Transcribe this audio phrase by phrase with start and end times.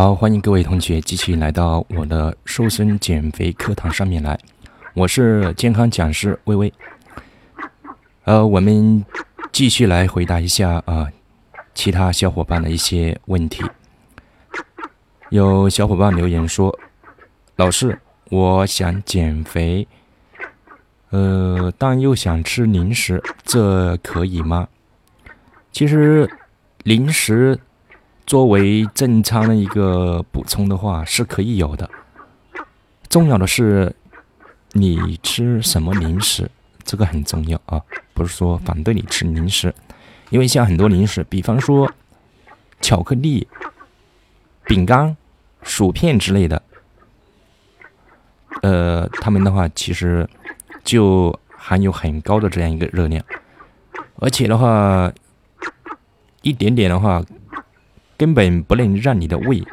[0.00, 4.38] 好，欢迎各位同学继续来到我的瘦身减肥课堂上面来，
[4.94, 6.72] 我是健康讲师微微。
[8.24, 9.04] 呃，我们
[9.52, 11.06] 继续来回答一下啊，
[11.74, 13.62] 其他小伙伴的一些问题。
[15.28, 16.74] 有小伙伴留言说
[17.56, 19.86] ：“老师，我想减肥，
[21.10, 24.66] 呃，但又想吃零食，这可以吗？”
[25.70, 26.26] 其实，
[26.84, 27.60] 零食
[28.30, 31.90] 作为正餐的一个补充的话是可以有的。
[33.08, 33.92] 重要的是
[34.70, 36.48] 你吃什么零食，
[36.84, 37.82] 这个很重要啊！
[38.14, 39.74] 不是说反对你吃零食，
[40.28, 41.92] 因为像很多零食，比方说
[42.80, 43.48] 巧克力、
[44.64, 45.16] 饼干、
[45.64, 46.62] 薯片之类的，
[48.62, 50.24] 呃，他们的话其实
[50.84, 53.24] 就含有很高的这样一个热量，
[54.20, 55.12] 而且的话。
[56.42, 57.22] 一点点的话，
[58.20, 59.64] 根本不能让你的胃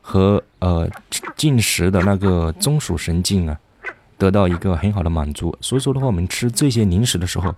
[0.00, 0.90] 和呃
[1.36, 3.56] 进食的那个中枢神经啊
[4.18, 5.56] 得到一个很好的满足。
[5.60, 7.54] 所以说的话，我们吃这些零食的时候，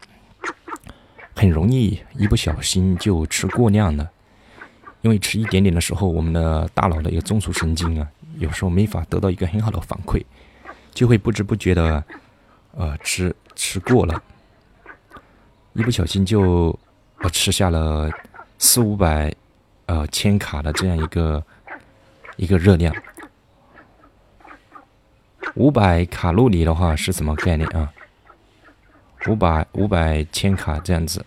[1.34, 4.06] 很容易一不小心就吃过量了。
[5.00, 10.22] 因为吃一点点的时候，我们的大脑的一个中枢神经啊，有时候没法得到一个很好的反馈，
[10.92, 12.04] 就会不知不觉的
[12.76, 14.22] 呃吃吃过了，
[15.72, 16.78] 一不小心就。
[17.20, 18.08] 我吃下了
[18.60, 19.34] 四五百
[19.88, 21.42] 呃千卡的这样一个
[22.36, 22.94] 一个热量，
[25.54, 27.90] 五百卡路里的话是什么概念啊？
[29.26, 31.24] 五百五百千卡这样子，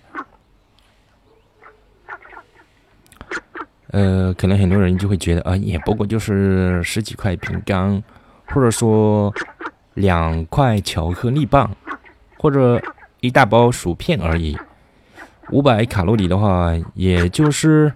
[3.88, 8.02] 呃，可能很多人就会觉得啊，也不过就是十几块饼干，
[8.46, 9.34] 或者说
[9.96, 11.76] 两块巧克力棒，
[12.38, 12.82] 或者
[13.20, 14.58] 一大包薯片而已。
[15.50, 17.92] 五百卡路里的话，也就是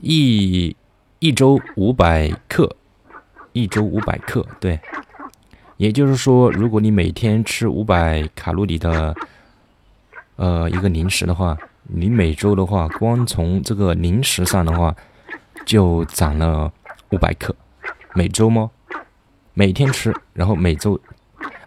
[0.00, 0.74] 一
[1.18, 2.76] 一周五百克，
[3.52, 4.78] 一周五百克，对。
[5.76, 9.14] 也就是说，如果你每天吃五百卡路里的
[10.36, 14.94] 呃一个零食的话，你每周的话，光从这个零食上的话，
[15.66, 16.72] 就涨了
[17.10, 17.54] 五百克。
[18.14, 18.70] 每周吗？
[19.52, 21.00] 每天吃，然后每周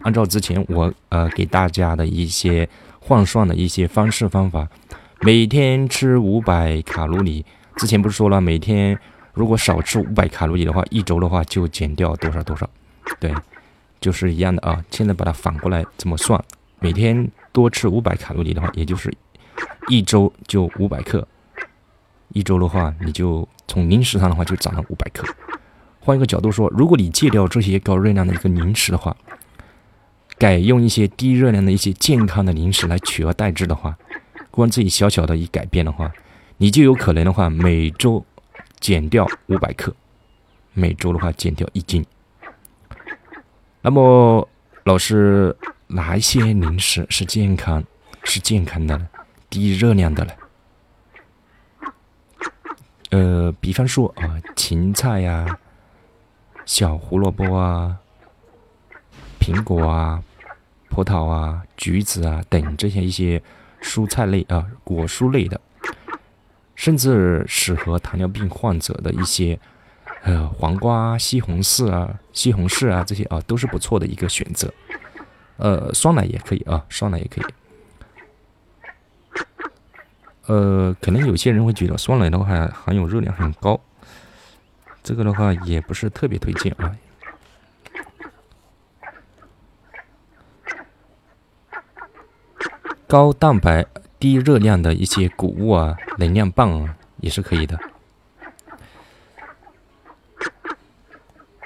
[0.02, 2.68] 按照之前我呃给大家的一些。
[3.00, 4.68] 换算的一些方式方法，
[5.22, 7.42] 每天吃五百卡路里。
[7.78, 8.98] 之前不是说了，每天
[9.32, 12.68] 如果少吃五百卡路里的话，一周的话就减掉多少多少。
[13.20, 13.32] 对，
[14.00, 14.84] 就是一样的啊。
[14.90, 16.42] 现在把它反过来这么算，
[16.80, 19.14] 每天多吃五百卡路里的话，也就是
[19.86, 21.26] 一周就五百克。
[22.34, 25.24] 一周的话，你就从零食上的话就涨了五百克。
[26.00, 29.16] 换一个角度说，如果你戒掉这些高热量的一个零食的话，
[30.36, 33.96] 改用一些低热量的一些健康的零食来取而代之的话，
[34.50, 36.12] 光自己小小的一改变的话，
[36.58, 38.24] 你就有可能的话每周
[38.80, 39.94] 减掉五百克，
[40.74, 42.04] 每周的话减掉一斤。
[43.80, 44.48] 那么，
[44.84, 47.82] 老师哪一些零食是健康、
[48.24, 49.08] 是健康的呢、
[49.48, 50.32] 低热量的呢？
[53.10, 55.58] 呃，比方说啊，芹菜呀、
[56.66, 57.96] 小胡萝卜啊、
[59.40, 60.22] 苹果啊。
[60.90, 63.40] 葡萄啊、橘子啊等这些一些
[63.80, 65.60] 蔬菜类啊、果蔬类的，
[66.78, 69.58] 甚至适合糖尿病患者的一些
[70.22, 74.72] 呃黄瓜、西红柿啊、西红柿啊这些啊都是不错的一个选择。
[75.56, 77.44] 呃，酸奶也可以啊，酸奶也可以。
[80.46, 83.80] 呃，可能有些人会觉得酸奶的话含有热量很高，
[85.02, 86.96] 这个的话也不是特别推荐啊。
[93.08, 93.84] 高蛋白、
[94.20, 97.78] 低热量的一些谷物啊，能量棒啊，也是可以的。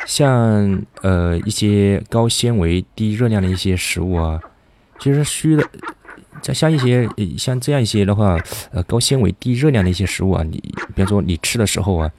[0.07, 4.41] 像呃一些高纤维、低热量的一些食物啊，
[4.99, 5.69] 其实虚的，
[6.43, 8.39] 像像一些像这样一些的话，
[8.73, 10.59] 呃高纤维、低热量的一些食物啊，你
[10.95, 12.13] 比方说你吃的时候啊，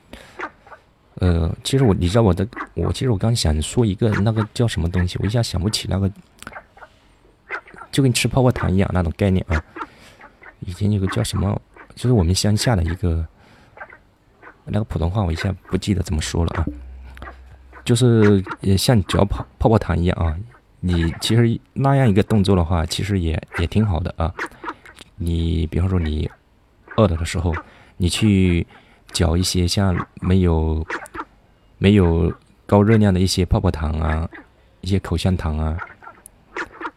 [1.15, 6.11] 呃，其实我你知道我的，我其实我刚想说一个那个叫什么东西，我一下想不起那个。
[7.91, 9.63] 就跟吃泡泡糖一样那种概念啊！
[10.61, 11.61] 以前有个叫什么，
[11.95, 13.25] 就是我们乡下的一个
[14.65, 16.65] 那个普通话，我一下不记得怎么说了啊。
[17.85, 20.35] 就是也像嚼泡泡泡糖一样啊。
[20.79, 24.33] 你其实那样一个动作的话，其实也也挺好的啊。
[25.15, 26.29] 你比方说你
[26.97, 27.53] 饿了的时候，
[27.97, 28.65] 你去
[29.11, 30.85] 嚼一些像没有
[31.77, 32.33] 没有
[32.65, 34.29] 高热量的一些泡泡糖啊，
[34.81, 35.77] 一些口香糖啊。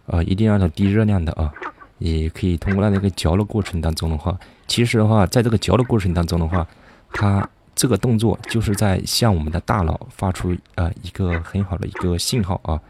[0.06, 1.52] 啊，一定要找低热量的啊！
[1.98, 6.66] 也可以通过那个嚼的过程当中的话，其实的话，在这个嚼的过程当中的话，
[7.12, 12.80] 它这个动作就是在向我们的大脑发出呃一个很好的一个信号啊，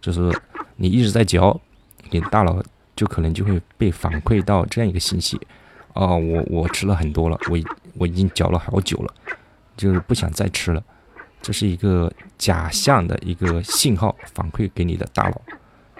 [0.00, 0.32] 就是
[0.76, 1.58] 你一直在嚼，
[2.10, 2.62] 你大脑
[2.94, 5.40] 就可能就会被反馈到这样一个信息，
[5.94, 7.58] 哦，我我吃了很多了，我
[7.98, 9.12] 我已经嚼了好久了，
[9.76, 10.82] 就是不想再吃了，
[11.42, 15.40] 这是一个假象的一个信号反馈给你的大脑，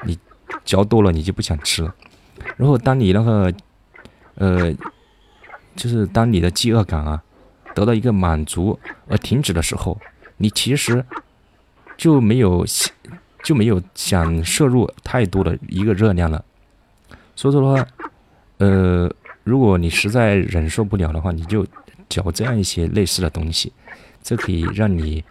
[0.04, 0.18] 你
[0.64, 1.94] 嚼多了你就不想吃了，
[2.56, 3.52] 然后当你那个
[4.36, 4.74] 呃，
[5.76, 7.22] 就是当你的饥饿感啊。
[7.74, 8.78] 得到一个满足
[9.08, 10.00] 而停止的时候，
[10.36, 11.04] 你其实
[11.96, 12.64] 就没有
[13.42, 16.44] 就没有想摄入太多的一个热量了。
[17.34, 17.88] 所以说的话，
[18.58, 19.12] 呃，
[19.42, 21.66] 如果你实在忍受不了的话，你就
[22.08, 23.72] 嚼这样一些类似的东西，
[24.22, 25.24] 这可以让你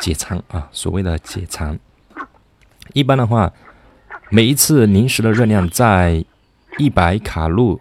[0.00, 0.68] 解馋啊。
[0.70, 1.80] 所谓的解馋，
[2.92, 3.50] 一般的话，
[4.28, 6.22] 每一次零食的热量在
[6.76, 7.80] 一百卡路，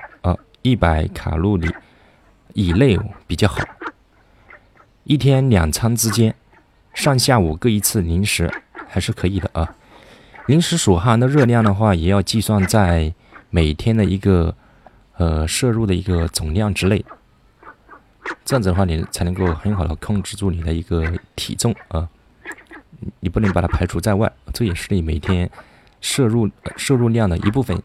[0.67, 1.73] 一百卡路里。
[2.53, 2.97] 以内
[3.27, 3.59] 比较好，
[5.03, 6.33] 一天两餐之间，
[6.91, 8.51] 上下午各一次零食
[8.87, 9.75] 还是可以的啊。
[10.47, 13.13] 零食所含的热量的话，也要计算在
[13.51, 14.55] 每天的一个
[15.17, 17.05] 呃摄入的一个总量之内，
[18.43, 22.09] 这样子的话，你才能够很好的控制住你的一个体重啊。
[23.19, 25.47] 你不能把它排除在外，这也是你每天
[26.01, 27.79] 摄入摄入量的一部分。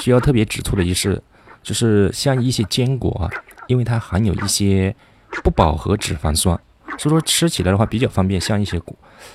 [0.00, 1.22] 需要特别指出的就是。
[1.62, 3.30] 就是像一些坚果啊，
[3.66, 4.94] 因为它含有一些
[5.42, 6.58] 不饱和脂肪酸，
[6.98, 8.40] 所以说吃起来的话比较方便。
[8.40, 8.80] 像一些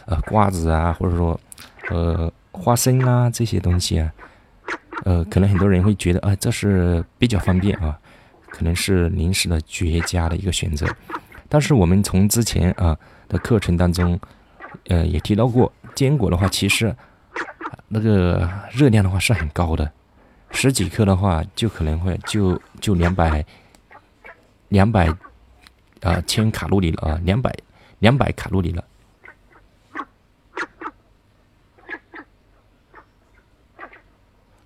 [0.06, 1.40] 呃瓜子啊，或者说
[1.90, 4.12] 呃花生啊这些东西啊，
[5.06, 7.98] 呃，可能很多人会觉得啊，这是比较方便啊，
[8.50, 10.86] 可能是零食的绝佳的一个选择。
[11.50, 12.98] 但是我们从之前啊
[13.30, 14.20] 的课程当中，
[14.90, 16.94] 呃，也提到过，坚果的话，其实
[17.88, 19.90] 那个热量的话是很高的。
[20.52, 23.46] 十几克的话，就可能会就就两百
[24.70, 25.08] 两百
[26.02, 27.56] 啊千卡路里了啊，两百
[28.00, 28.84] 两百卡路里了。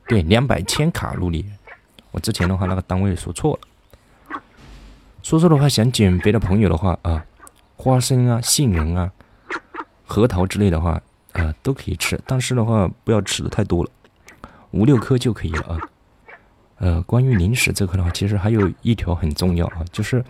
[0.07, 1.45] 对，两百千卡路里。
[2.11, 4.41] 我之前的话那个单位说错了。
[5.23, 7.25] 说说的话，想减肥的朋友的话啊，
[7.75, 9.11] 花生啊、杏仁啊、
[10.05, 11.01] 核桃之类的话
[11.31, 13.89] 啊都可以吃，但是的话不要吃的太多了。
[14.71, 15.79] 五六颗就可以了啊。
[16.77, 20.25] 呃，关于零食这块的话，其实还有一条很重要啊，就是，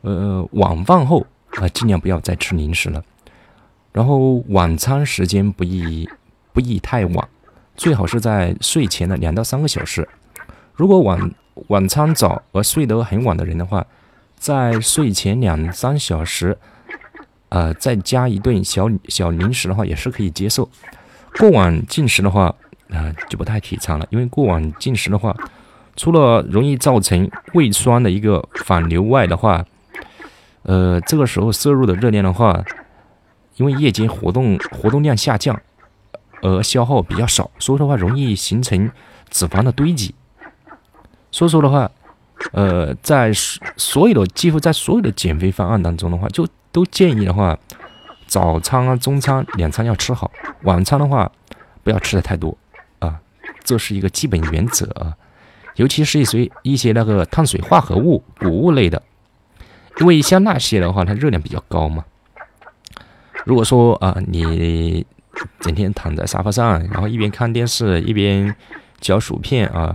[0.00, 1.26] 呃，晚饭后
[1.56, 3.04] 啊，尽量不要再吃零食了。
[3.92, 6.08] 然后晚餐时间不宜
[6.54, 7.28] 不宜太晚，
[7.76, 10.08] 最好是在睡前的两到三个小时。
[10.72, 11.30] 如果晚
[11.66, 13.86] 晚餐早而睡得很晚的人的话，
[14.36, 16.56] 在睡前两三小时，
[17.50, 20.66] 呃，再加一顿小小零食的话，也是可以接受。
[21.38, 22.54] 过晚进食的话。
[22.90, 25.36] 啊，就不太提倡了，因为过晚进食的话，
[25.96, 29.64] 除了容易造成胃酸的一个反流外的话，
[30.62, 32.64] 呃，这个时候摄入的热量的话，
[33.56, 35.60] 因为夜间活动活动量下降，
[36.40, 38.90] 而消耗比较少，所以的话容易形成
[39.28, 40.14] 脂肪的堆积。
[41.30, 41.90] 所以说的话，
[42.52, 43.30] 呃，在
[43.76, 47.58] 所有的几乎在所有的减肥方案当中的话，就都建议的话，
[48.26, 50.30] 早餐啊、中餐两餐要吃好，
[50.62, 51.30] 晚餐的话
[51.82, 52.56] 不要吃的太多。
[53.68, 55.12] 这是一个基本原则啊，
[55.76, 59.02] 尤其是一些一些那个碳水化合物、谷物类的，
[60.00, 62.02] 因为像那些的话，它热量比较高嘛。
[63.44, 65.04] 如果说啊，你
[65.60, 68.56] 整天躺在沙发上，然后一边看电视一边
[69.02, 69.94] 嚼薯片啊，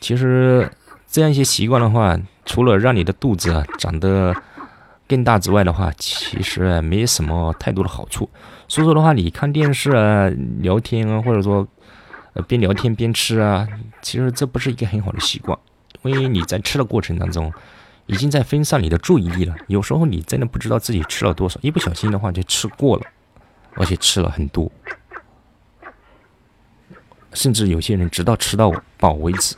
[0.00, 0.68] 其实
[1.06, 4.34] 这样一些习惯的话，除了让你的肚子啊长得
[5.06, 8.28] 更大之外的话，其实没什么太多的好处。
[8.66, 10.28] 所以说的话，你看电视啊、
[10.58, 11.64] 聊天啊，或者说。
[12.42, 13.66] 边聊天边吃啊，
[14.02, 15.58] 其实这不是一个很好的习惯，
[16.02, 17.52] 因为你在吃的过程当中，
[18.06, 19.54] 已经在分散你的注意力了。
[19.68, 23.02] 有时候你真的不知道自己吃了多少，一不小心的话就吃过了，
[23.74, 24.70] 而且吃了很多，
[27.32, 29.56] 甚至有些人直到吃到饱为止，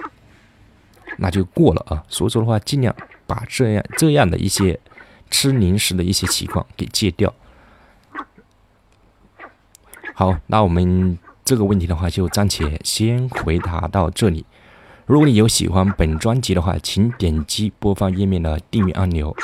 [1.18, 2.04] 那就过了啊。
[2.08, 2.94] 所以说的话，尽量
[3.26, 4.78] 把这样这样的一些
[5.30, 7.34] 吃零食的一些习惯给戒掉。
[10.14, 11.18] 好，那我们。
[11.48, 14.44] 这个问题的话，就暂且先回答到这里。
[15.06, 19.34] 如果你有喜欢本专辑的话，请点击播放页面的订阅按钮。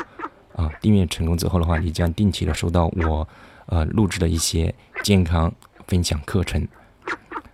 [0.55, 3.27] 啊，订阅成功之后的话，你将定期的收到我
[3.65, 4.71] 呃录制的一些
[5.01, 5.51] 健康
[5.87, 6.67] 分享课程。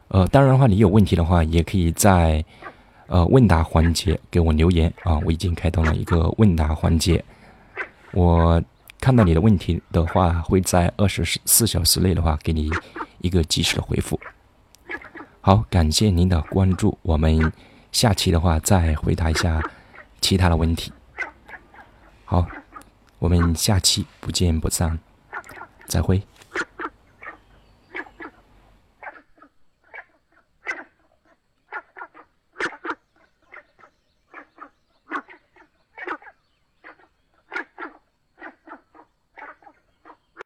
[0.09, 2.43] 呃，当然的话，你有问题的话，也可以在
[3.07, 5.17] 呃问答环节给我留言啊。
[5.19, 7.23] 我已经开通了一个问答环节，
[8.11, 8.61] 我
[8.99, 12.69] 看到你的问题的话，会在二十四小时内的话给你
[13.19, 14.19] 一个及时的回复。
[15.43, 16.95] 好，感谢您的关注。
[17.01, 17.51] 我们
[17.91, 19.59] 下期的话再回答一下
[20.21, 20.93] 其他的问题。
[22.25, 22.45] 好，
[23.17, 24.99] 我们下期不见不散，
[25.87, 26.21] 再会。